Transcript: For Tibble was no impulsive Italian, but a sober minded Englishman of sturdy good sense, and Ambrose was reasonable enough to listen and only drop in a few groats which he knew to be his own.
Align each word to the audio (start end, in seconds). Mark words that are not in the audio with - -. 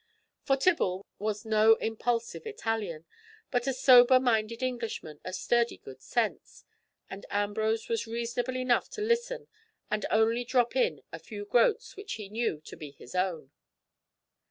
For 0.41 0.57
Tibble 0.57 1.05
was 1.19 1.45
no 1.45 1.75
impulsive 1.75 2.47
Italian, 2.47 3.05
but 3.51 3.67
a 3.67 3.73
sober 3.75 4.19
minded 4.19 4.63
Englishman 4.63 5.19
of 5.23 5.35
sturdy 5.35 5.77
good 5.77 6.01
sense, 6.01 6.65
and 7.07 7.23
Ambrose 7.29 7.87
was 7.87 8.07
reasonable 8.07 8.57
enough 8.57 8.89
to 8.97 9.01
listen 9.03 9.47
and 9.91 10.07
only 10.09 10.43
drop 10.43 10.75
in 10.75 11.03
a 11.11 11.19
few 11.19 11.45
groats 11.45 11.95
which 11.95 12.13
he 12.13 12.29
knew 12.29 12.61
to 12.61 12.75
be 12.75 12.89
his 12.89 13.13
own. 13.13 13.51